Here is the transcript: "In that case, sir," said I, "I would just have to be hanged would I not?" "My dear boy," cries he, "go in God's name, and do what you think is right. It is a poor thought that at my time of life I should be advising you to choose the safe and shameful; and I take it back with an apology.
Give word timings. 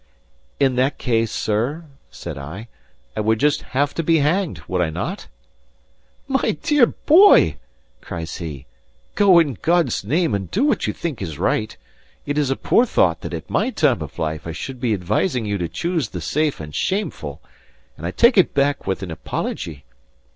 "In 0.59 0.77
that 0.77 0.97
case, 0.97 1.31
sir," 1.31 1.85
said 2.09 2.35
I, 2.35 2.69
"I 3.15 3.19
would 3.19 3.39
just 3.39 3.61
have 3.77 3.93
to 3.93 4.01
be 4.01 4.17
hanged 4.17 4.63
would 4.67 4.81
I 4.81 4.89
not?" 4.89 5.27
"My 6.27 6.57
dear 6.63 6.87
boy," 6.87 7.57
cries 8.01 8.37
he, 8.37 8.65
"go 9.13 9.37
in 9.37 9.59
God's 9.61 10.03
name, 10.03 10.33
and 10.33 10.49
do 10.49 10.63
what 10.63 10.87
you 10.87 10.93
think 10.93 11.21
is 11.21 11.37
right. 11.37 11.77
It 12.25 12.39
is 12.39 12.49
a 12.49 12.55
poor 12.55 12.87
thought 12.87 13.21
that 13.21 13.35
at 13.35 13.47
my 13.47 13.69
time 13.69 14.01
of 14.01 14.17
life 14.17 14.47
I 14.47 14.53
should 14.53 14.81
be 14.81 14.95
advising 14.95 15.45
you 15.45 15.59
to 15.59 15.67
choose 15.69 16.09
the 16.09 16.19
safe 16.19 16.59
and 16.59 16.73
shameful; 16.73 17.39
and 17.95 18.03
I 18.03 18.09
take 18.09 18.39
it 18.39 18.55
back 18.55 18.87
with 18.87 19.03
an 19.03 19.11
apology. 19.11 19.85